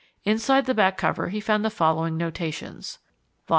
Inside 0.23 0.65
the 0.65 0.73
back 0.73 0.97
cover 0.97 1.29
he 1.29 1.39
found 1.39 1.63
the 1.63 1.69
following 1.69 2.17
notations 2.17 2.97
vol. 3.45 3.49